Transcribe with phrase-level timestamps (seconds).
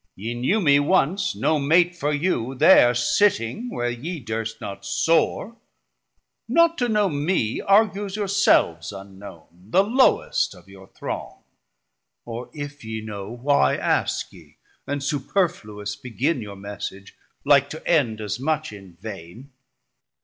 [0.15, 5.55] ye knew me once no mate For you, there sitting where ye durst not soare;
[6.47, 11.43] Not to know mee argues your selves unknown, 830 The lowest of your throng;
[12.25, 17.13] or if ye know, Why ask ye, and superfluous begin Your message,
[17.45, 19.51] like to end as much in vain?